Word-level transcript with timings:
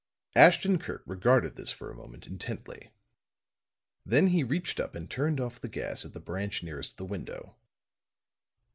Ashton 0.35 0.79
Kirk 0.79 1.03
regarded 1.05 1.55
this 1.57 1.71
for 1.71 1.91
a 1.91 1.95
moment 1.95 2.25
intently. 2.25 2.89
Then 4.03 4.29
he 4.29 4.43
reached 4.43 4.79
up 4.79 4.95
and 4.95 5.07
turned 5.07 5.39
off 5.39 5.61
the 5.61 5.69
gas 5.69 6.05
at 6.05 6.13
the 6.13 6.19
branch 6.19 6.63
nearest 6.63 6.97
the 6.97 7.05
window. 7.05 7.55